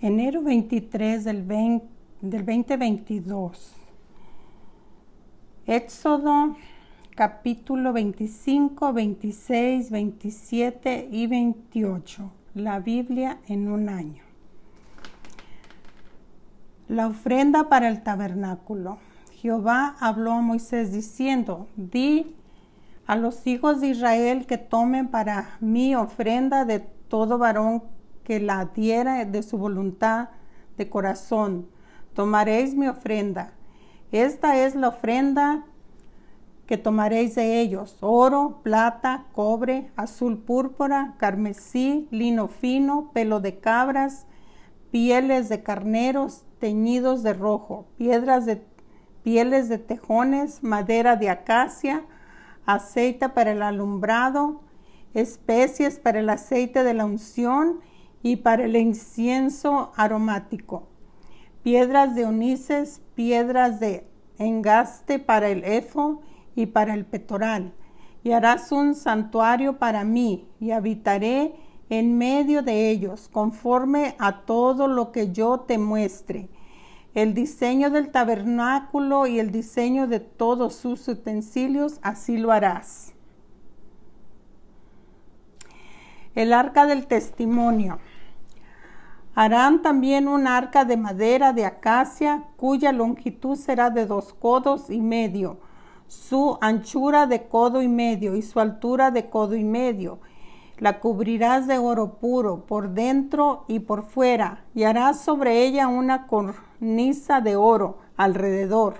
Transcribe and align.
enero 0.00 0.42
23 0.42 1.24
del, 1.24 1.42
20, 1.42 1.86
del 2.20 2.44
2022. 2.44 3.74
Éxodo 5.66 6.56
capítulo 7.14 7.92
25, 7.94 8.92
26, 8.92 9.90
27 9.90 11.08
y 11.10 11.26
28. 11.26 12.30
La 12.54 12.78
Biblia 12.78 13.38
en 13.48 13.68
un 13.68 13.88
año. 13.88 14.22
La 16.88 17.08
ofrenda 17.08 17.68
para 17.68 17.88
el 17.88 18.02
tabernáculo. 18.02 18.98
Jehová 19.32 19.96
habló 19.98 20.32
a 20.32 20.40
Moisés 20.40 20.92
diciendo, 20.92 21.68
di 21.76 22.36
a 23.06 23.16
los 23.16 23.46
hijos 23.46 23.80
de 23.80 23.88
Israel 23.88 24.46
que 24.46 24.58
tomen 24.58 25.08
para 25.08 25.56
mí 25.60 25.94
ofrenda 25.94 26.64
de 26.64 26.80
todo 26.80 27.38
varón 27.38 27.82
que 28.26 28.40
la 28.40 28.64
diera 28.64 29.24
de 29.24 29.42
su 29.44 29.56
voluntad 29.56 30.30
de 30.76 30.90
corazón. 30.90 31.68
Tomaréis 32.12 32.74
mi 32.74 32.88
ofrenda. 32.88 33.52
Esta 34.10 34.58
es 34.58 34.74
la 34.74 34.88
ofrenda 34.88 35.64
que 36.66 36.76
tomaréis 36.76 37.36
de 37.36 37.60
ellos, 37.60 37.98
oro, 38.00 38.62
plata, 38.64 39.26
cobre, 39.32 39.92
azul 39.94 40.38
púrpura, 40.38 41.14
carmesí, 41.18 42.08
lino 42.10 42.48
fino, 42.48 43.12
pelo 43.12 43.38
de 43.38 43.60
cabras, 43.60 44.26
pieles 44.90 45.48
de 45.48 45.62
carneros 45.62 46.44
teñidos 46.58 47.22
de 47.22 47.32
rojo, 47.32 47.86
piedras 47.96 48.44
de 48.44 48.60
pieles 49.22 49.68
de 49.68 49.78
tejones, 49.78 50.64
madera 50.64 51.14
de 51.14 51.30
acacia, 51.30 52.04
aceite 52.64 53.28
para 53.28 53.52
el 53.52 53.62
alumbrado, 53.62 54.62
especies 55.14 56.00
para 56.00 56.18
el 56.18 56.28
aceite 56.28 56.82
de 56.82 56.94
la 56.94 57.04
unción 57.04 57.80
y 58.22 58.36
para 58.36 58.64
el 58.64 58.76
incienso 58.76 59.92
aromático, 59.96 60.88
piedras 61.62 62.14
de 62.14 62.24
onices, 62.24 63.00
piedras 63.14 63.80
de 63.80 64.06
engaste 64.38 65.18
para 65.18 65.48
el 65.48 65.64
efo 65.64 66.20
y 66.54 66.66
para 66.66 66.94
el 66.94 67.04
pectoral. 67.04 67.72
Y 68.22 68.32
harás 68.32 68.72
un 68.72 68.94
santuario 68.94 69.78
para 69.78 70.04
mí 70.04 70.48
y 70.60 70.72
habitaré 70.72 71.54
en 71.88 72.18
medio 72.18 72.62
de 72.62 72.90
ellos, 72.90 73.28
conforme 73.30 74.16
a 74.18 74.40
todo 74.44 74.88
lo 74.88 75.12
que 75.12 75.30
yo 75.30 75.60
te 75.60 75.78
muestre. 75.78 76.48
El 77.14 77.32
diseño 77.32 77.90
del 77.90 78.10
tabernáculo 78.10 79.26
y 79.26 79.38
el 79.38 79.52
diseño 79.52 80.08
de 80.08 80.20
todos 80.20 80.74
sus 80.74 81.06
utensilios, 81.06 81.98
así 82.02 82.36
lo 82.36 82.50
harás. 82.50 83.15
El 86.36 86.52
arca 86.52 86.84
del 86.84 87.06
testimonio. 87.06 87.98
Harán 89.34 89.80
también 89.80 90.28
un 90.28 90.46
arca 90.46 90.84
de 90.84 90.98
madera 90.98 91.54
de 91.54 91.64
acacia, 91.64 92.44
cuya 92.58 92.92
longitud 92.92 93.56
será 93.56 93.88
de 93.88 94.04
dos 94.04 94.34
codos 94.34 94.90
y 94.90 95.00
medio, 95.00 95.56
su 96.08 96.58
anchura 96.60 97.26
de 97.26 97.48
codo 97.48 97.80
y 97.80 97.88
medio 97.88 98.36
y 98.36 98.42
su 98.42 98.60
altura 98.60 99.10
de 99.10 99.30
codo 99.30 99.56
y 99.56 99.64
medio. 99.64 100.18
La 100.78 101.00
cubrirás 101.00 101.66
de 101.66 101.78
oro 101.78 102.18
puro 102.18 102.66
por 102.66 102.90
dentro 102.90 103.64
y 103.66 103.78
por 103.78 104.02
fuera, 104.02 104.62
y 104.74 104.82
harás 104.82 105.18
sobre 105.20 105.64
ella 105.64 105.88
una 105.88 106.26
cornisa 106.26 107.40
de 107.40 107.56
oro 107.56 107.96
alrededor. 108.18 108.96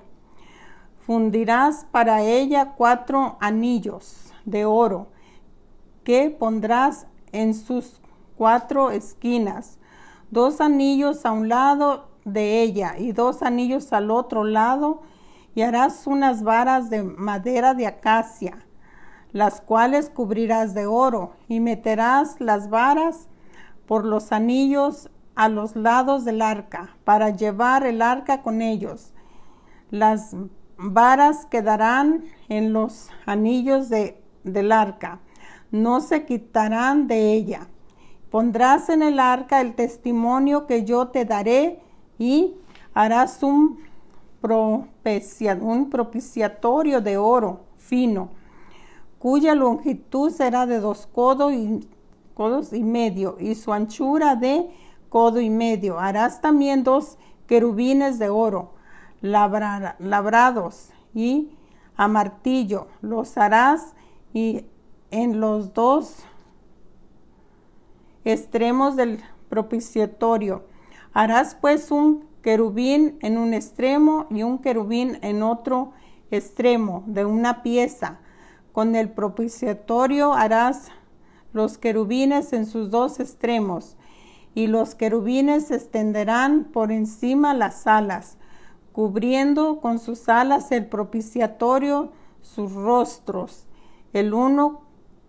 Fundirás 1.01 1.87
para 1.91 2.23
ella 2.23 2.73
cuatro 2.79 3.37
anillos 3.41 4.33
de 4.47 4.65
oro 4.65 5.09
que 6.03 6.31
pondrás 6.31 7.07
en 7.37 7.53
sus 7.55 8.01
cuatro 8.37 8.91
esquinas, 8.91 9.79
dos 10.31 10.61
anillos 10.61 11.27
a 11.27 11.33
un 11.33 11.49
lado 11.49 12.09
de 12.25 12.63
ella 12.63 12.95
y 12.99 13.13
dos 13.13 13.43
anillos 13.43 13.93
al 13.93 14.11
otro 14.11 14.43
lado, 14.45 15.03
y 15.55 15.63
harás 15.63 16.07
unas 16.07 16.43
varas 16.43 16.91
de 16.91 17.03
madera 17.03 17.75
de 17.75 17.87
acacia, 17.87 18.67
las 19.33 19.61
cuales 19.61 20.11
cubrirás 20.11 20.75
de 20.75 20.87
oro, 20.87 21.33
y 21.47 21.61
meterás 21.61 22.41
las 22.41 22.71
varas 22.71 23.29
por 23.87 24.05
los 24.05 24.33
anillos 24.33 25.11
a 25.35 25.49
los 25.49 25.77
lados 25.77 26.25
del 26.25 26.41
arca, 26.41 26.97
para 27.05 27.31
llevar 27.31 27.87
el 27.87 28.01
arca 28.01 28.43
con 28.43 28.63
ellos. 28.63 29.13
Las 29.91 30.35
varas 30.79 31.47
quedarán 31.47 32.25
en 32.49 32.73
los 32.73 33.11
anillos 33.27 33.89
de, 33.91 34.23
del 34.43 34.73
arca 34.73 35.21
no 35.71 36.01
se 36.01 36.25
quitarán 36.25 37.07
de 37.07 37.33
ella. 37.33 37.69
Pondrás 38.31 38.89
en 38.89 39.03
el 39.03 39.19
arca 39.21 39.61
el 39.61 39.75
testimonio 39.75 40.67
que 40.67 40.85
yo 40.85 41.09
te 41.09 41.25
daré 41.25 41.81
y 42.19 42.55
harás 42.95 43.43
un, 43.43 43.79
propiciatorio 45.91 47.01
de 47.01 47.17
oro 47.17 47.61
fino, 47.79 48.31
cuya 49.19 49.55
longitud 49.55 50.31
será 50.31 50.67
de 50.67 50.81
dos 50.81 51.09
codos 51.13 51.53
y, 52.73 52.83
medio 52.83 53.37
y 53.41 53.55
su 53.55 53.73
anchura 53.73 54.37
de 54.37 54.71
codo 55.09 55.41
y 55.41 55.51
medio. 55.51 55.99
Harás 55.99 56.41
también 56.41 56.85
dos 56.85 57.19
querubines 57.47 58.19
de 58.19 58.29
oro 58.29 58.75
labrados 59.21 60.91
y 61.15 61.51
a 61.97 62.09
martillo. 62.09 62.89
Los 63.01 63.37
harás 63.39 63.95
y 64.33 64.65
en 65.11 65.41
los 65.41 65.75
dos 65.75 66.25
extremos 68.25 68.97
del 68.97 69.23
propiciatorio. 69.49 70.65
Harás 71.13 71.55
pues 71.55 71.91
un 71.91 72.25
querubín 72.43 73.19
en 73.23 73.39
un 73.39 73.55
extremo 73.55 74.27
y 74.31 74.43
un 74.43 74.59
querubín 74.59 75.19
en 75.23 75.43
otro 75.43 75.93
extremo 76.31 77.05
de 77.07 77.25
una 77.25 77.63
pieza. 77.63 78.19
Con 78.73 78.95
el 78.95 79.11
propiciatorio 79.11 80.33
harás 80.35 80.89
los 81.53 81.79
querubines 81.79 82.53
en 82.53 82.67
sus 82.67 82.91
dos 82.91 83.21
extremos 83.21 83.97
y 84.55 84.67
los 84.67 84.95
querubines 84.95 85.71
extenderán 85.71 86.65
por 86.65 86.93
encima 86.93 87.55
las 87.55 87.87
alas, 87.87 88.39
cubriendo 88.93 89.81
con 89.81 89.99
sus 89.99 90.29
alas 90.29 90.73
el 90.73 90.87
propiciatorio 90.87 92.13
sus 92.43 92.73
rostros, 92.73 93.67
el 94.13 94.35
uno 94.35 94.86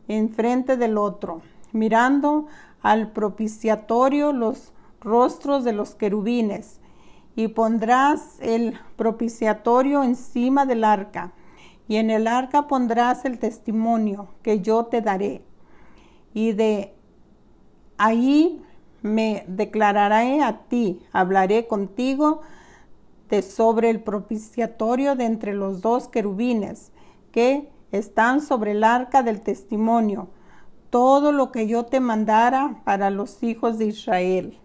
enfrente 0.08 0.78
del 0.78 0.98
otro, 0.98 1.42
mirando 1.72 2.48
al 2.82 3.12
propiciatorio 3.12 4.34
los 4.34 4.74
rostros 5.02 5.64
de 5.64 5.74
los 5.74 5.96
querubines, 5.96 6.80
y 7.36 7.50
pondrás 7.50 8.40
el 8.40 8.80
propiciatorio 8.96 10.04
encima 10.04 10.66
del 10.66 10.84
arca, 10.84 11.34
y 11.88 11.98
en 11.98 12.10
el 12.10 12.28
arca 12.28 12.68
pondrás 12.68 13.26
el 13.26 13.40
testimonio 13.40 14.30
que 14.42 14.62
yo 14.62 14.86
te 14.86 15.02
daré, 15.02 15.44
y 16.34 16.54
de 16.54 16.94
ahí 17.98 18.62
me 19.02 19.46
declararé 19.48 20.42
a 20.42 20.62
ti, 20.68 21.02
hablaré 21.12 21.68
contigo 21.68 22.42
de 23.30 23.42
sobre 23.42 23.90
el 23.90 24.02
propiciatorio 24.02 25.16
de 25.16 25.26
entre 25.26 25.54
los 25.54 25.82
dos 25.82 26.08
querubines, 26.08 26.92
que 27.32 27.70
están 27.92 28.42
sobre 28.42 28.72
el 28.72 28.84
arca 28.84 29.24
del 29.24 29.42
testimonio, 29.42 30.30
todo 30.90 31.32
lo 31.32 31.52
que 31.52 31.68
yo 31.68 31.86
te 31.86 32.00
mandara 32.00 32.82
para 32.84 33.10
los 33.10 33.44
hijos 33.44 33.78
de 33.78 33.86
Israel. 33.86 34.60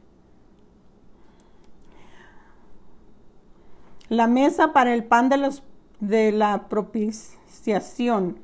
La 4.08 4.26
mesa 4.26 4.72
para 4.72 4.92
el 4.92 5.04
pan 5.04 5.28
de, 5.28 5.38
los, 5.38 5.62
de 6.00 6.32
la 6.32 6.68
propiciación. 6.68 8.38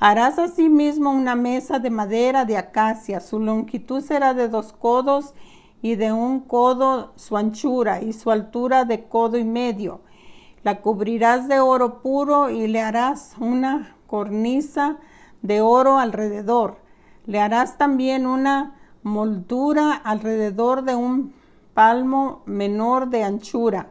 Harás 0.00 0.38
asimismo 0.38 1.10
una 1.10 1.34
mesa 1.34 1.78
de 1.78 1.90
madera 1.90 2.44
de 2.44 2.56
acacia, 2.56 3.20
su 3.20 3.40
longitud 3.40 4.00
será 4.00 4.32
de 4.32 4.48
dos 4.48 4.72
codos 4.72 5.34
y 5.82 5.96
de 5.96 6.12
un 6.12 6.40
codo 6.40 7.12
su 7.16 7.36
anchura 7.36 8.00
y 8.00 8.12
su 8.12 8.30
altura 8.30 8.84
de 8.84 9.08
codo 9.08 9.38
y 9.38 9.44
medio 9.44 10.00
la 10.68 10.82
cubrirás 10.82 11.48
de 11.48 11.60
oro 11.60 12.02
puro 12.02 12.50
y 12.50 12.66
le 12.66 12.82
harás 12.82 13.36
una 13.40 13.96
cornisa 14.06 14.98
de 15.40 15.62
oro 15.62 15.96
alrededor. 15.96 16.76
Le 17.24 17.40
harás 17.40 17.78
también 17.78 18.26
una 18.26 18.74
moldura 19.02 19.94
alrededor 19.94 20.82
de 20.82 20.94
un 20.94 21.32
palmo 21.72 22.42
menor 22.44 23.08
de 23.08 23.24
anchura 23.24 23.88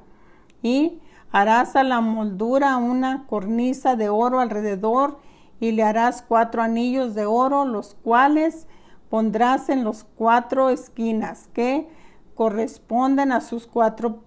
y 0.62 1.02
harás 1.32 1.76
a 1.76 1.82
la 1.82 2.00
moldura 2.00 2.78
una 2.78 3.26
cornisa 3.26 3.96
de 3.96 4.10
oro 4.10 4.40
alrededor 4.40 5.18
y 5.60 5.72
le 5.72 5.82
harás 5.82 6.22
cuatro 6.22 6.62
anillos 6.62 7.16
de 7.16 7.26
oro, 7.26 7.66
los 7.66 7.96
cuales 8.04 8.68
pondrás 9.10 9.70
en 9.70 9.84
los 9.84 10.04
cuatro 10.04 10.70
esquinas 10.70 11.50
que 11.54 11.90
corresponden 12.36 13.32
a 13.32 13.42
sus 13.42 13.66
cuatro 13.66 14.27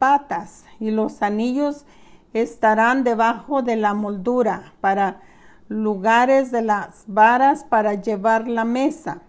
patas 0.00 0.64
y 0.80 0.90
los 0.90 1.22
anillos 1.22 1.84
estarán 2.32 3.04
debajo 3.04 3.62
de 3.62 3.76
la 3.76 3.94
moldura 3.94 4.72
para 4.80 5.20
lugares 5.68 6.50
de 6.50 6.62
las 6.62 7.04
varas 7.06 7.64
para 7.64 7.94
llevar 7.94 8.48
la 8.48 8.64
mesa. 8.64 9.22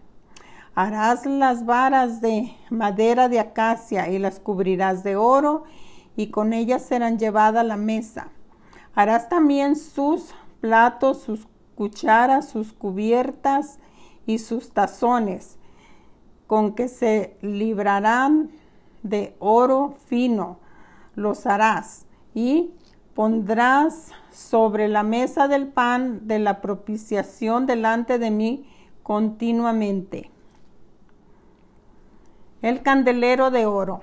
Harás 0.73 1.25
las 1.25 1.65
varas 1.65 2.21
de 2.21 2.55
madera 2.69 3.27
de 3.27 3.39
acacia 3.39 4.09
y 4.09 4.17
las 4.17 4.39
cubrirás 4.39 5.03
de 5.03 5.17
oro 5.17 5.65
y 6.15 6.27
con 6.31 6.53
ellas 6.53 6.83
serán 6.83 7.19
llevadas 7.19 7.65
la 7.65 7.77
mesa. 7.77 8.29
Harás 8.95 9.27
también 9.27 9.75
sus 9.75 10.33
platos, 10.61 11.21
sus 11.21 11.47
cucharas, 11.75 12.47
sus 12.47 12.71
cubiertas 12.71 13.79
y 14.25 14.39
sus 14.39 14.71
tazones, 14.71 15.57
con 16.47 16.75
que 16.75 16.87
se 16.87 17.37
librarán 17.41 18.51
de 19.03 19.35
oro 19.39 19.95
fino, 20.05 20.60
los 21.15 21.45
harás 21.45 22.05
y 22.33 22.71
pondrás 23.13 24.11
sobre 24.31 24.87
la 24.87 25.03
mesa 25.03 25.47
del 25.47 25.67
pan 25.67 26.27
de 26.27 26.39
la 26.39 26.61
propiciación 26.61 27.65
delante 27.65 28.17
de 28.19 28.31
mí 28.31 28.69
continuamente. 29.03 30.31
El 32.61 32.81
candelero 32.81 33.51
de 33.51 33.65
oro. 33.65 34.01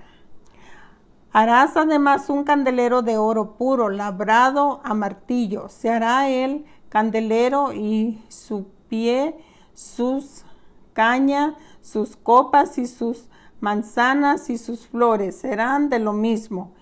Harás 1.33 1.77
además 1.77 2.29
un 2.31 2.45
candelero 2.45 3.03
de 3.03 3.19
oro 3.19 3.57
puro, 3.57 3.91
labrado 3.91 4.81
a 4.83 4.95
martillo. 4.95 5.69
Se 5.69 5.91
hará 5.91 6.29
el 6.29 6.65
candelero 6.89 7.73
y 7.73 8.23
su 8.29 8.67
pie, 8.89 9.37
sus 9.75 10.45
caña, 10.93 11.55
sus 11.81 12.17
copas 12.17 12.79
y 12.79 12.87
sus 12.87 13.29
manzanas 13.61 14.51
y 14.51 14.59
sus 14.59 14.87
flores 14.87 15.37
serán 15.37 15.89
de 15.89 15.99
lo 15.99 16.13
mismo. 16.13 16.73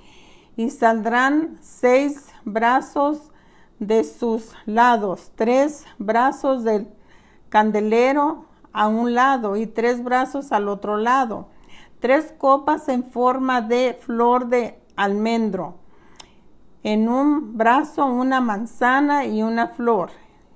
Y 0.57 0.71
saldrán 0.71 1.59
seis 1.61 2.27
brazos 2.45 3.31
de 3.79 4.05
sus 4.05 4.55
lados, 4.65 5.33
tres 5.35 5.85
brazos 5.99 6.65
del 6.65 6.89
candelero 7.49 8.47
a 8.73 8.89
un 8.89 9.15
lado 9.15 9.57
y 9.57 9.67
tres 9.67 10.03
brazos 10.03 10.53
al 10.53 10.69
otro 10.69 10.97
lado, 10.97 11.49
tres 12.01 12.35
copas 12.37 12.89
en 12.89 13.05
forma 13.05 13.61
de 13.61 13.99
flor 14.01 14.49
de 14.49 14.79
almendro. 14.97 15.77
En 16.83 17.09
un 17.09 17.57
brazo 17.57 18.07
una 18.07 18.41
manzana 18.41 19.27
y 19.27 19.43
una 19.43 19.69
flor, 19.69 20.11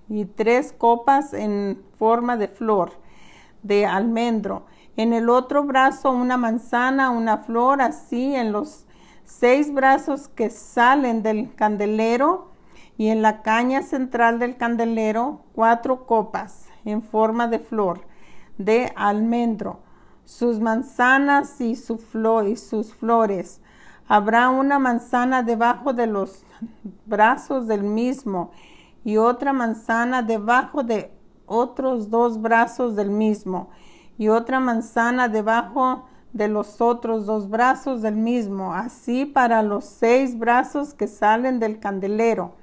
y 0.08 0.24
tres 0.24 0.72
copas 0.72 1.32
en 1.34 1.82
forma 1.98 2.36
de 2.36 2.48
flor 2.48 2.92
de 3.62 3.86
almendro. 3.86 4.66
En 5.00 5.14
el 5.14 5.30
otro 5.30 5.64
brazo 5.64 6.10
una 6.10 6.36
manzana, 6.36 7.08
una 7.08 7.38
flor, 7.38 7.80
así 7.80 8.34
en 8.34 8.52
los 8.52 8.84
seis 9.24 9.72
brazos 9.72 10.28
que 10.28 10.50
salen 10.50 11.22
del 11.22 11.54
candelero 11.54 12.50
y 12.98 13.08
en 13.08 13.22
la 13.22 13.40
caña 13.40 13.80
central 13.80 14.38
del 14.38 14.58
candelero 14.58 15.40
cuatro 15.54 16.04
copas 16.04 16.66
en 16.84 17.00
forma 17.00 17.48
de 17.48 17.60
flor 17.60 18.02
de 18.58 18.92
almendro, 18.94 19.80
sus 20.26 20.60
manzanas 20.60 21.58
y, 21.62 21.70
y 21.70 22.56
sus 22.56 22.92
flores. 22.92 23.62
Habrá 24.06 24.50
una 24.50 24.78
manzana 24.78 25.42
debajo 25.42 25.94
de 25.94 26.08
los 26.08 26.44
brazos 27.06 27.66
del 27.66 27.84
mismo 27.84 28.50
y 29.02 29.16
otra 29.16 29.54
manzana 29.54 30.20
debajo 30.20 30.82
de 30.82 31.10
otros 31.46 32.10
dos 32.10 32.42
brazos 32.42 32.96
del 32.96 33.08
mismo 33.08 33.70
y 34.20 34.28
otra 34.28 34.60
manzana 34.60 35.28
debajo 35.28 36.04
de 36.34 36.46
los 36.46 36.82
otros 36.82 37.24
dos 37.24 37.48
brazos 37.48 38.02
del 38.02 38.16
mismo, 38.16 38.74
así 38.74 39.24
para 39.24 39.62
los 39.62 39.86
seis 39.86 40.38
brazos 40.38 40.92
que 40.92 41.08
salen 41.08 41.58
del 41.58 41.80
candelero. 41.80 42.54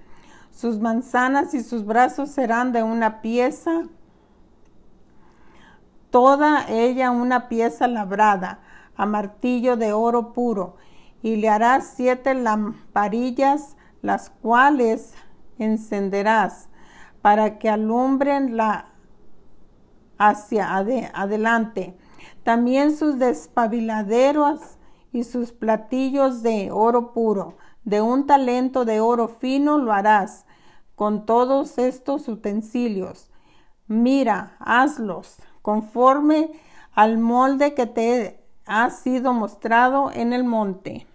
Sus 0.51 0.79
manzanas 0.79 1.55
y 1.55 1.63
sus 1.63 1.83
brazos 1.83 2.29
serán 2.29 2.73
de 2.73 2.83
una 2.83 3.21
pieza, 3.21 3.85
toda 6.11 6.67
ella 6.69 7.09
una 7.09 7.47
pieza 7.47 7.87
labrada 7.87 8.59
a 8.95 9.07
martillo 9.07 9.77
de 9.77 9.93
oro 9.93 10.33
puro, 10.33 10.75
y 11.23 11.37
le 11.37 11.49
harás 11.49 11.91
siete 11.95 12.35
lamparillas, 12.35 13.77
las 14.03 14.29
cuales 14.29 15.15
encenderás 15.57 16.69
para 17.23 17.57
que 17.57 17.67
alumbren 17.67 18.57
la 18.57 18.89
hacia 20.17 20.75
adelante 20.75 21.95
también 22.47 22.95
sus 22.95 23.19
despabiladeros 23.19 24.61
y 25.11 25.25
sus 25.25 25.51
platillos 25.51 26.43
de 26.43 26.71
oro 26.71 27.11
puro, 27.11 27.57
de 27.83 28.01
un 28.01 28.25
talento 28.25 28.85
de 28.85 29.01
oro 29.01 29.27
fino 29.27 29.77
lo 29.77 29.91
harás 29.91 30.45
con 30.95 31.25
todos 31.25 31.77
estos 31.77 32.29
utensilios. 32.29 33.29
Mira, 33.87 34.55
hazlos 34.59 35.35
conforme 35.61 36.51
al 36.93 37.17
molde 37.17 37.73
que 37.73 37.85
te 37.85 38.39
ha 38.65 38.91
sido 38.91 39.33
mostrado 39.33 40.09
en 40.13 40.31
el 40.31 40.45
monte. 40.45 41.05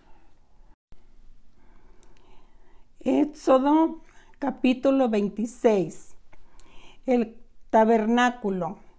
Éxodo 3.00 4.02
capítulo 4.38 5.08
26. 5.08 6.14
El 7.06 7.38
tabernáculo. 7.70 8.91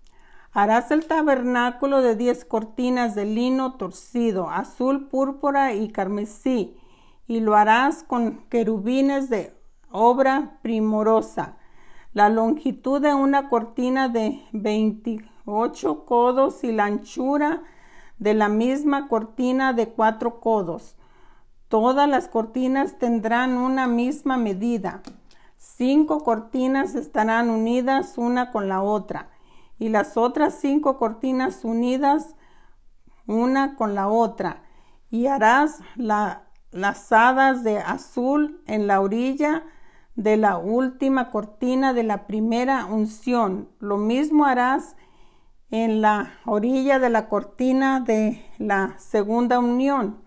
Harás 0.56 0.92
el 0.92 1.08
tabernáculo 1.08 2.04
de 2.04 2.16
diez 2.16 2.46
cortinas 2.46 3.16
de 3.16 3.26
lino 3.26 3.74
torcido, 3.74 4.52
azul, 4.52 5.08
púrpura 5.08 5.74
y 5.74 5.90
carmesí, 5.90 6.78
y 7.28 7.40
lo 7.40 7.56
harás 7.56 8.04
con 8.04 8.46
querubines 8.50 9.32
de 9.32 9.58
obra 9.90 10.60
primorosa. 10.62 11.58
La 12.14 12.30
longitud 12.30 13.02
de 13.02 13.16
una 13.16 13.50
cortina 13.50 14.10
de 14.10 14.44
28 14.52 16.06
codos 16.06 16.64
y 16.64 16.72
la 16.72 16.86
anchura 16.86 17.64
de 18.20 18.36
la 18.36 18.48
misma 18.48 19.08
cortina 19.08 19.74
de 19.74 19.90
cuatro 19.90 20.40
codos. 20.40 20.96
Todas 21.68 22.08
las 22.08 22.28
cortinas 22.28 23.00
tendrán 23.00 23.58
una 23.58 23.88
misma 23.88 24.38
medida. 24.38 25.02
Cinco 25.58 26.24
cortinas 26.24 26.94
estarán 26.94 27.50
unidas 27.50 28.20
una 28.20 28.52
con 28.52 28.70
la 28.70 28.84
otra 28.84 29.33
y 29.80 29.90
las 29.90 30.18
otras 30.18 30.56
cinco 30.60 30.98
cortinas 30.98 31.64
unidas 31.64 32.36
una 33.28 33.76
con 33.76 33.96
la 33.96 34.08
otra 34.08 34.64
y 35.10 35.28
harás 35.28 35.82
la, 35.96 36.50
las 36.72 37.12
hadas 37.12 37.64
de 37.64 37.80
azul 37.80 38.62
en 38.68 38.88
la 38.88 39.00
orilla 39.02 39.64
de 40.16 40.38
la 40.38 40.58
última 40.58 41.32
cortina 41.32 41.94
de 41.94 42.04
la 42.04 42.28
primera 42.28 42.86
unción. 42.86 43.70
Lo 43.80 43.98
mismo 43.98 44.46
harás 44.46 44.96
en 45.72 46.02
la 46.02 46.34
orilla 46.46 47.00
de 47.00 47.10
la 47.10 47.30
cortina 47.30 48.00
de 48.00 48.46
la 48.60 48.96
segunda 49.00 49.60
unión. 49.60 50.24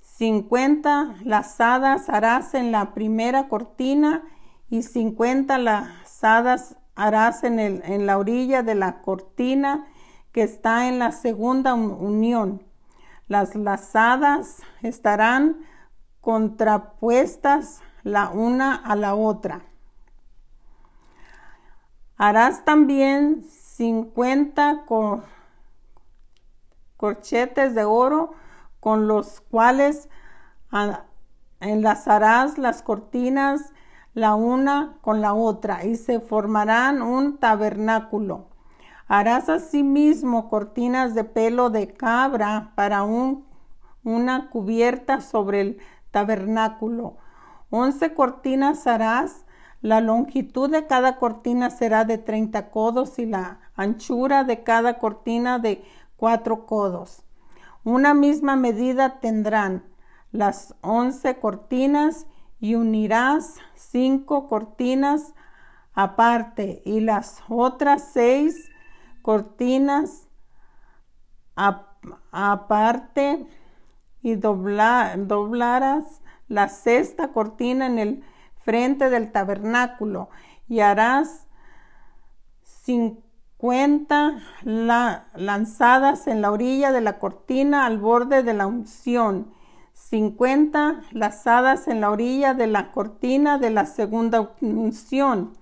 Cincuenta 0.00 1.14
lazadas 1.24 2.08
harás 2.08 2.54
en 2.54 2.72
la 2.72 2.94
primera 2.94 3.48
cortina 3.48 4.22
y 4.68 4.82
cincuenta 4.82 5.58
lazadas 5.58 6.76
harás 6.96 7.44
en, 7.44 7.60
el, 7.60 7.82
en 7.84 8.06
la 8.06 8.18
orilla 8.18 8.62
de 8.62 8.74
la 8.74 9.02
cortina 9.02 9.86
que 10.32 10.42
está 10.42 10.88
en 10.88 10.98
la 10.98 11.12
segunda 11.12 11.74
unión. 11.74 12.62
Las 13.28 13.54
lazadas 13.54 14.62
estarán 14.82 15.58
contrapuestas 16.20 17.80
la 18.02 18.30
una 18.30 18.74
a 18.74 18.96
la 18.96 19.14
otra. 19.14 19.62
Harás 22.16 22.64
también 22.64 23.42
50 23.42 24.84
corchetes 26.96 27.74
de 27.74 27.84
oro 27.84 28.32
con 28.80 29.06
los 29.06 29.40
cuales 29.40 30.08
enlazarás 31.60 32.58
las 32.58 32.82
cortinas 32.82 33.72
la 34.16 34.34
una 34.34 34.96
con 35.02 35.20
la 35.20 35.34
otra 35.34 35.84
y 35.84 35.96
se 35.96 36.20
formarán 36.20 37.02
un 37.02 37.36
tabernáculo. 37.36 38.46
Harás 39.08 39.50
asimismo 39.50 40.48
cortinas 40.48 41.14
de 41.14 41.22
pelo 41.24 41.68
de 41.68 41.92
cabra 41.92 42.72
para 42.76 43.02
un, 43.02 43.44
una 44.04 44.48
cubierta 44.48 45.20
sobre 45.20 45.60
el 45.60 45.78
tabernáculo. 46.12 47.18
Once 47.68 48.14
cortinas 48.14 48.86
harás. 48.86 49.44
La 49.82 50.00
longitud 50.00 50.70
de 50.70 50.86
cada 50.86 51.18
cortina 51.18 51.68
será 51.68 52.06
de 52.06 52.16
treinta 52.16 52.70
codos 52.70 53.18
y 53.18 53.26
la 53.26 53.60
anchura 53.76 54.44
de 54.44 54.62
cada 54.62 54.98
cortina 54.98 55.58
de 55.58 55.84
cuatro 56.16 56.64
codos. 56.64 57.22
Una 57.84 58.14
misma 58.14 58.56
medida 58.56 59.20
tendrán 59.20 59.84
las 60.32 60.74
once 60.80 61.38
cortinas 61.38 62.26
y 62.58 62.74
unirás 62.74 63.56
cinco 63.74 64.48
cortinas 64.48 65.34
aparte 65.94 66.82
y 66.84 67.00
las 67.00 67.42
otras 67.48 68.10
seis 68.12 68.70
cortinas 69.22 70.28
aparte 72.30 73.46
y 74.22 74.34
doblarás 74.34 76.20
la 76.48 76.68
sexta 76.68 77.28
cortina 77.28 77.86
en 77.86 77.98
el 77.98 78.24
frente 78.60 79.10
del 79.10 79.32
tabernáculo 79.32 80.28
y 80.68 80.80
harás 80.80 81.46
cincuenta 82.62 84.38
lanzadas 84.62 86.26
en 86.26 86.42
la 86.42 86.50
orilla 86.50 86.92
de 86.92 87.00
la 87.00 87.18
cortina 87.18 87.86
al 87.86 87.98
borde 87.98 88.42
de 88.42 88.54
la 88.54 88.66
unción, 88.66 89.52
cincuenta 90.08 91.00
lazadas 91.10 91.88
en 91.88 92.00
la 92.00 92.10
orilla 92.10 92.54
de 92.54 92.68
la 92.68 92.92
cortina 92.92 93.58
de 93.58 93.70
la 93.70 93.86
segunda 93.86 94.54
unción. 94.60 95.58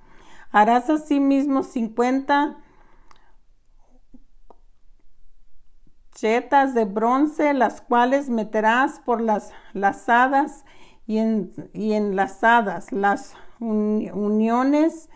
Harás 0.51 0.91
asimismo 0.91 1.63
cincuenta 1.63 2.59
chetas 6.15 6.75
de 6.75 6.85
bronce, 6.85 7.55
las 7.55 7.81
cuales 7.81 8.29
meterás 8.29 9.01
por 9.01 9.21
las 9.21 9.53
lazadas 9.73 10.65
y, 11.07 11.19
en, 11.19 11.53
y 11.73 11.95
enlazadas 11.95 12.93
las 12.93 13.35
uniones 13.61 15.09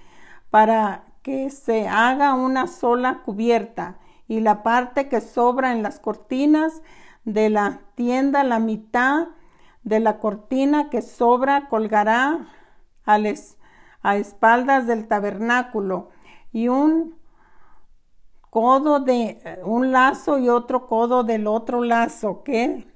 para 0.50 1.04
que 1.22 1.50
se 1.50 1.86
haga 1.86 2.32
una 2.34 2.66
sola 2.66 3.20
cubierta 3.24 3.98
y 4.26 4.40
la 4.40 4.62
parte 4.62 5.08
que 5.08 5.20
sobra 5.20 5.72
en 5.72 5.82
las 5.82 6.00
cortinas 6.00 6.82
de 7.28 7.50
la 7.50 7.82
tienda, 7.94 8.42
la 8.42 8.58
mitad 8.58 9.28
de 9.82 10.00
la 10.00 10.18
cortina 10.18 10.88
que 10.88 11.02
sobra 11.02 11.68
colgará 11.68 12.46
a, 13.04 13.18
a 14.02 14.16
espaldas 14.16 14.86
del 14.86 15.06
tabernáculo 15.08 16.08
y 16.52 16.68
un 16.68 17.18
codo 18.48 19.00
de 19.00 19.60
un 19.62 19.92
lazo 19.92 20.38
y 20.38 20.48
otro 20.48 20.86
codo 20.86 21.22
del 21.22 21.46
otro 21.46 21.84
lazo 21.84 22.42
que 22.44 22.86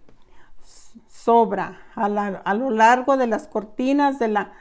sobra 1.08 1.82
a, 1.94 2.06
a 2.06 2.54
lo 2.54 2.70
largo 2.70 3.18
de 3.18 3.26
las 3.26 3.48
cortinas 3.48 4.18
de 4.18 4.28
la 4.28 4.52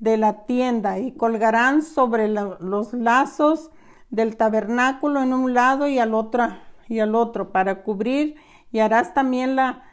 de 0.00 0.16
la 0.16 0.44
tienda 0.46 0.98
y 0.98 1.12
colgarán 1.12 1.82
sobre 1.82 2.26
los 2.26 2.92
lazos 2.92 3.70
del 4.10 4.36
tabernáculo 4.36 5.22
en 5.22 5.32
un 5.32 5.54
lado 5.54 5.86
y 5.86 6.00
al 6.00 6.14
otro 6.14 6.48
y 6.88 6.98
al 6.98 7.14
otro 7.14 7.52
para 7.52 7.84
cubrir 7.84 8.34
y 8.72 8.80
harás 8.80 9.14
también 9.14 9.54
la 9.54 9.84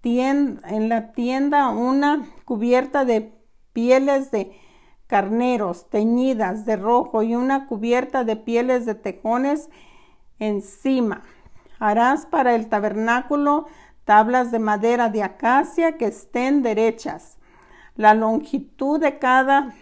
tienda, 0.00 0.68
en 0.68 0.88
la 0.88 1.12
tienda 1.12 1.68
una 1.68 2.26
cubierta 2.44 3.04
de 3.04 3.32
pieles 3.72 4.30
de 4.30 4.58
carneros 5.06 5.88
teñidas 5.90 6.64
de 6.64 6.76
rojo 6.76 7.22
y 7.22 7.36
una 7.36 7.66
cubierta 7.66 8.24
de 8.24 8.36
pieles 8.36 8.86
de 8.86 8.94
tejones 8.94 9.68
encima. 10.38 11.22
Harás 11.78 12.26
para 12.26 12.54
el 12.54 12.68
tabernáculo 12.68 13.66
tablas 14.04 14.50
de 14.50 14.58
madera 14.58 15.08
de 15.10 15.22
acacia 15.22 15.96
que 15.96 16.06
estén 16.06 16.62
derechas 16.62 17.38
la 17.96 18.14
longitud 18.14 19.00
de 19.00 19.18
cada 19.18 19.72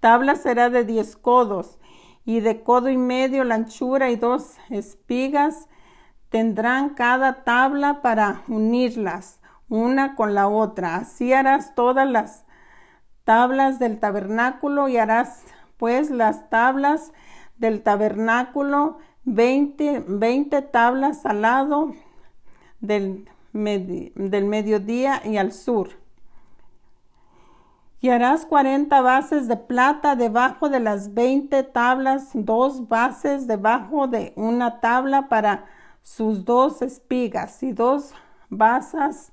tabla 0.00 0.36
será 0.36 0.68
de 0.68 0.84
diez 0.84 1.16
codos 1.16 1.78
y 2.24 2.40
de 2.40 2.62
codo 2.62 2.90
y 2.90 2.96
medio 2.96 3.44
la 3.44 3.54
anchura 3.54 4.10
y 4.10 4.16
dos 4.16 4.56
espigas 4.68 5.68
tendrán 6.32 6.94
cada 6.94 7.44
tabla 7.44 8.00
para 8.02 8.42
unirlas 8.48 9.38
una 9.68 10.16
con 10.16 10.34
la 10.34 10.48
otra. 10.48 10.96
Así 10.96 11.32
harás 11.32 11.74
todas 11.74 12.08
las 12.08 12.44
tablas 13.24 13.78
del 13.78 14.00
tabernáculo 14.00 14.88
y 14.88 14.96
harás 14.96 15.44
pues 15.76 16.10
las 16.10 16.50
tablas 16.50 17.12
del 17.58 17.82
tabernáculo 17.82 18.98
veinte, 19.24 20.02
veinte 20.08 20.62
tablas 20.62 21.24
al 21.26 21.42
lado 21.42 21.92
del, 22.80 23.28
del 23.52 24.44
mediodía 24.46 25.22
y 25.24 25.36
al 25.36 25.52
sur 25.52 25.90
y 28.00 28.08
harás 28.08 28.46
cuarenta 28.46 29.00
bases 29.00 29.46
de 29.46 29.56
plata 29.56 30.16
debajo 30.16 30.68
de 30.68 30.80
las 30.80 31.14
veinte 31.14 31.62
tablas, 31.62 32.30
dos 32.34 32.88
bases 32.88 33.46
debajo 33.46 34.08
de 34.08 34.32
una 34.34 34.80
tabla 34.80 35.28
para 35.28 35.66
sus 36.02 36.44
dos 36.44 36.82
espigas 36.82 37.62
y 37.62 37.72
dos 37.72 38.14
basas 38.48 39.32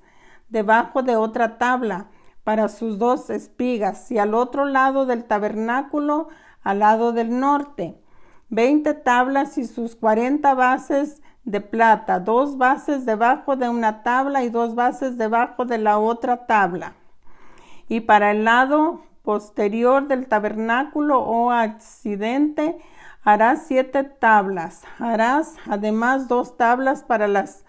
debajo 0.49 1.03
de 1.03 1.15
otra 1.15 1.57
tabla 1.57 2.07
para 2.43 2.69
sus 2.69 2.97
dos 2.97 3.29
espigas 3.29 4.11
y 4.11 4.17
al 4.17 4.33
otro 4.33 4.65
lado 4.65 5.05
del 5.05 5.25
tabernáculo 5.25 6.29
al 6.63 6.79
lado 6.79 7.13
del 7.13 7.39
norte. 7.39 8.01
Veinte 8.49 8.93
tablas 8.93 9.57
y 9.57 9.65
sus 9.65 9.95
cuarenta 9.95 10.53
bases 10.53 11.21
de 11.43 11.61
plata, 11.61 12.19
dos 12.19 12.57
bases 12.57 13.05
debajo 13.05 13.55
de 13.55 13.69
una 13.69 14.03
tabla 14.03 14.43
y 14.43 14.49
dos 14.49 14.75
bases 14.75 15.17
debajo 15.17 15.65
de 15.65 15.77
la 15.77 15.99
otra 15.99 16.45
tabla 16.47 16.95
y 17.89 18.01
para 18.01 18.31
el 18.31 18.45
lado 18.45 19.01
posterior 19.23 20.07
del 20.07 20.27
tabernáculo 20.27 21.19
o 21.19 21.51
accidente 21.51 22.77
harás 23.23 23.63
siete 23.67 24.03
tablas. 24.03 24.83
Harás 24.97 25.55
además 25.67 26.27
dos 26.27 26.57
tablas 26.57 27.03
para 27.03 27.27
las 27.27 27.65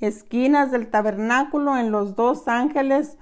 esquinas 0.00 0.70
del 0.70 0.90
tabernáculo 0.90 1.76
en 1.76 1.92
los 1.92 2.16
dos 2.16 2.48
ángeles 2.48 3.18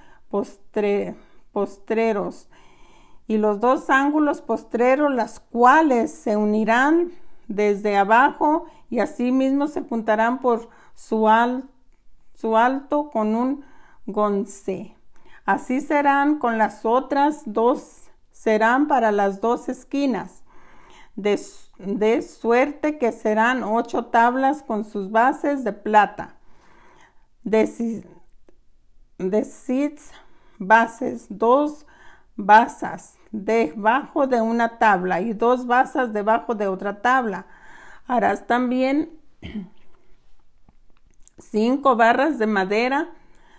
postreros 1.53 2.49
y 3.27 3.39
los 3.39 3.61
dos 3.61 3.91
ángulos 3.91 4.43
postreros, 4.43 5.13
las 5.13 5.41
cuales 5.41 6.13
se 6.13 6.37
unirán 6.37 7.13
desde 7.49 7.97
abajo 7.97 8.67
y 8.89 9.01
asimismo 9.01 9.69
se 9.69 9.83
juntarán 9.83 10.41
por 10.41 10.69
su, 10.95 11.29
su 12.35 12.57
alto 12.57 13.11
con 13.11 13.35
un 13.37 13.65
gonce. 14.07 14.97
Así 15.45 15.81
serán 15.81 16.39
con 16.39 16.59
las 16.59 16.85
otras 16.85 17.43
dos, 17.45 18.11
serán 18.33 18.89
para 18.89 19.13
las 19.13 19.41
dos 19.41 19.69
esquinas. 19.69 20.43
De, 21.17 21.41
suerte 22.23 22.99
que 22.99 23.13
serán 23.13 23.63
ocho 23.63 24.07
tablas 24.07 24.63
con 24.63 24.85
sus 24.85 25.11
bases 25.11 25.65
de 25.65 25.73
plata. 25.73 26.37
De, 27.43 28.05
de 29.19 29.45
seeds, 29.45 30.13
bases, 30.59 31.27
dos 31.31 31.87
basas 32.37 33.17
debajo 33.31 34.27
de 34.27 34.41
una 34.41 34.79
tabla 34.79 35.21
y 35.21 35.33
dos 35.33 35.67
basas 35.67 36.13
debajo 36.13 36.55
de 36.55 36.69
otra 36.69 37.01
tabla. 37.03 37.47
Harás 38.07 38.47
también 38.47 39.11
cinco 41.39 41.97
barras 41.97 42.39
de 42.39 42.47
madera 42.47 43.11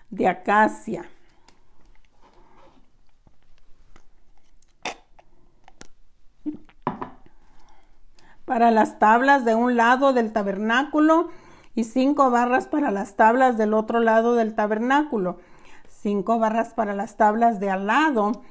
de 0.09 0.27
acacia 0.27 1.05
para 8.51 8.69
las 8.69 8.99
tablas 8.99 9.45
de 9.45 9.55
un 9.55 9.77
lado 9.77 10.11
del 10.11 10.33
tabernáculo 10.33 11.29
y 11.73 11.85
cinco 11.85 12.31
barras 12.31 12.67
para 12.67 12.91
las 12.91 13.15
tablas 13.15 13.57
del 13.57 13.73
otro 13.73 14.01
lado 14.01 14.35
del 14.35 14.55
tabernáculo, 14.55 15.37
cinco 15.87 16.37
barras 16.37 16.73
para 16.73 16.93
las 16.93 17.15
tablas 17.15 17.61
de 17.61 17.69
al 17.69 17.87
lado 17.87 18.41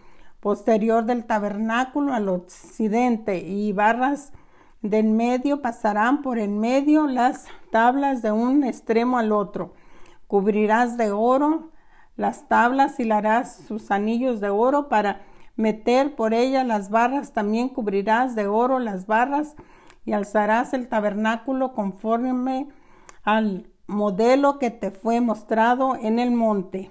posterior 0.40 1.04
del 1.04 1.26
tabernáculo 1.26 2.14
al 2.14 2.30
occidente 2.30 3.40
y 3.40 3.74
barras 3.74 4.32
del 4.80 5.10
medio 5.10 5.60
pasarán 5.60 6.22
por 6.22 6.38
en 6.38 6.58
medio 6.60 7.06
las 7.06 7.44
tablas 7.70 8.22
de 8.22 8.32
un 8.32 8.64
extremo 8.64 9.18
al 9.18 9.32
otro. 9.32 9.74
Cubrirás 10.28 10.96
de 10.96 11.10
oro 11.10 11.72
las 12.16 12.48
tablas 12.48 12.98
y 13.00 13.12
harás 13.12 13.54
sus 13.68 13.90
anillos 13.90 14.40
de 14.40 14.48
oro 14.48 14.88
para 14.88 15.20
meter 15.56 16.16
por 16.16 16.32
ellas 16.32 16.66
las 16.66 16.88
barras. 16.88 17.34
También 17.34 17.68
cubrirás 17.68 18.34
de 18.34 18.46
oro 18.46 18.78
las 18.78 19.06
barras 19.06 19.56
y 20.04 20.12
alzarás 20.12 20.72
el 20.74 20.88
tabernáculo 20.88 21.72
conforme 21.72 22.68
al 23.22 23.70
modelo 23.86 24.58
que 24.58 24.70
te 24.70 24.90
fue 24.90 25.20
mostrado 25.20 25.96
en 25.96 26.18
el 26.18 26.30
monte. 26.30 26.90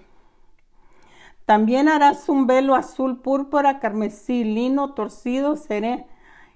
También 1.45 1.87
harás 1.87 2.29
un 2.29 2.45
velo 2.45 2.75
azul, 2.75 3.21
púrpura, 3.21 3.79
carmesí, 3.79 4.43
lino 4.43 4.93
torcido, 4.93 5.55
seré 5.55 6.05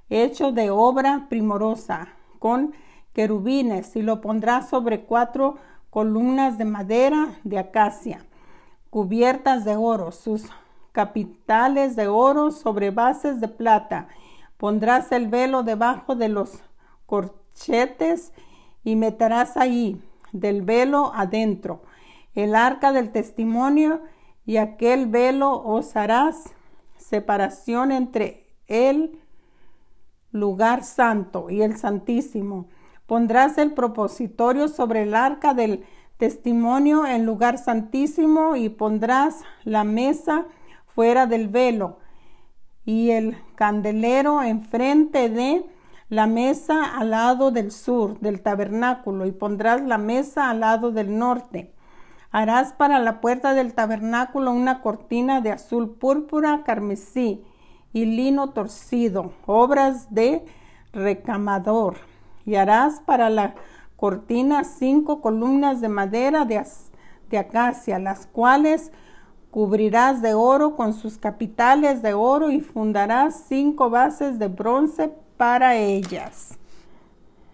hecho 0.09 0.51
de 0.51 0.69
obra 0.69 1.25
primorosa, 1.29 2.09
con 2.37 2.73
querubines, 3.13 3.95
y 3.95 4.03
lo 4.03 4.21
pondrás 4.21 4.69
sobre 4.69 5.05
cuatro 5.05 5.55
columnas 5.89 6.57
de 6.57 6.65
madera 6.65 7.39
de 7.43 7.57
acacia, 7.57 8.25
cubiertas 8.89 9.65
de 9.65 9.75
oro, 9.75 10.11
sus 10.11 10.45
capitales 10.91 11.95
de 11.95 12.07
oro 12.07 12.51
sobre 12.51 12.91
bases 12.91 13.41
de 13.41 13.47
plata, 13.47 14.07
Pondrás 14.63 15.11
el 15.11 15.27
velo 15.27 15.63
debajo 15.63 16.15
de 16.15 16.29
los 16.29 16.63
corchetes 17.05 18.31
y 18.85 18.95
meterás 18.95 19.57
ahí 19.57 20.01
del 20.31 20.61
velo 20.61 21.11
adentro 21.13 21.81
el 22.33 22.55
arca 22.55 22.93
del 22.93 23.11
testimonio 23.11 23.99
y 24.45 24.55
aquel 24.55 25.07
velo 25.07 25.51
os 25.51 25.97
harás 25.97 26.53
separación 26.95 27.91
entre 27.91 28.55
el 28.67 29.19
lugar 30.31 30.85
santo 30.85 31.49
y 31.49 31.61
el 31.61 31.75
santísimo. 31.75 32.69
Pondrás 33.05 33.57
el 33.57 33.73
propositorio 33.73 34.69
sobre 34.69 35.01
el 35.01 35.13
arca 35.13 35.53
del 35.53 35.83
testimonio 36.15 37.05
en 37.05 37.25
lugar 37.25 37.57
santísimo 37.57 38.55
y 38.55 38.69
pondrás 38.69 39.41
la 39.65 39.83
mesa 39.83 40.45
fuera 40.85 41.27
del 41.27 41.49
velo 41.49 41.97
y 42.85 43.11
el 43.11 43.37
candelero 43.55 44.43
enfrente 44.43 45.29
de 45.29 45.65
la 46.09 46.27
mesa 46.27 46.97
al 46.97 47.11
lado 47.11 47.51
del 47.51 47.71
sur 47.71 48.19
del 48.19 48.41
tabernáculo 48.41 49.25
y 49.25 49.31
pondrás 49.31 49.81
la 49.81 49.97
mesa 49.97 50.49
al 50.49 50.59
lado 50.59 50.91
del 50.91 51.17
norte. 51.17 51.73
Harás 52.31 52.73
para 52.73 52.99
la 52.99 53.21
puerta 53.21 53.53
del 53.53 53.73
tabernáculo 53.73 54.51
una 54.51 54.81
cortina 54.81 55.39
de 55.41 55.51
azul 55.51 55.95
púrpura, 55.95 56.63
carmesí 56.65 57.43
y 57.93 58.05
lino 58.05 58.49
torcido, 58.51 59.33
obras 59.45 60.13
de 60.13 60.43
recamador. 60.91 61.97
Y 62.45 62.55
harás 62.55 62.99
para 63.01 63.29
la 63.29 63.55
cortina 63.95 64.63
cinco 64.63 65.21
columnas 65.21 65.79
de 65.79 65.89
madera 65.89 66.43
de, 66.43 66.63
de 67.29 67.37
acacia, 67.37 67.99
las 67.99 68.25
cuales 68.25 68.91
cubrirás 69.53 70.23
de 70.23 70.33
oro 70.33 70.75
con 70.75 70.95
sus 70.95 71.19
capitales 71.19 72.01
de 72.01 72.15
oro 72.15 72.49
y 72.49 72.59
fundarás 72.59 73.43
cinco 73.47 73.91
bases 73.91 74.39
de 74.39 74.47
bronce 74.47 75.13
para 75.37 75.75
ellas. 75.75 76.57